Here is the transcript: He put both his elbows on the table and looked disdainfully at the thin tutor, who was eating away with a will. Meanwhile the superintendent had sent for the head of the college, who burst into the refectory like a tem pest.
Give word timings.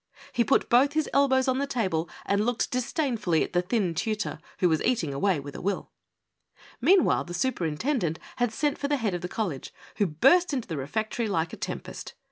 He 0.33 0.43
put 0.43 0.67
both 0.67 0.93
his 0.93 1.07
elbows 1.13 1.47
on 1.47 1.59
the 1.59 1.67
table 1.67 2.09
and 2.25 2.43
looked 2.43 2.71
disdainfully 2.71 3.43
at 3.43 3.53
the 3.53 3.61
thin 3.61 3.93
tutor, 3.93 4.39
who 4.57 4.67
was 4.67 4.81
eating 4.81 5.13
away 5.13 5.39
with 5.39 5.55
a 5.55 5.61
will. 5.61 5.91
Meanwhile 6.81 7.25
the 7.25 7.35
superintendent 7.35 8.17
had 8.37 8.51
sent 8.51 8.79
for 8.79 8.87
the 8.87 8.97
head 8.97 9.13
of 9.13 9.21
the 9.21 9.27
college, 9.29 9.71
who 9.97 10.07
burst 10.07 10.53
into 10.55 10.67
the 10.67 10.75
refectory 10.77 11.27
like 11.27 11.53
a 11.53 11.55
tem 11.57 11.81
pest. 11.81 12.15